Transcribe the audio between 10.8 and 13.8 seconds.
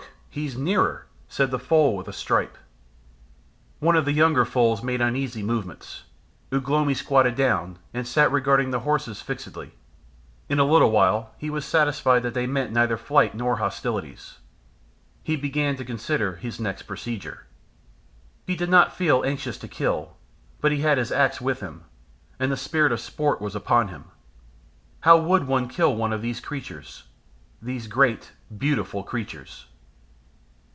while he was satisfied that they meant neither flight nor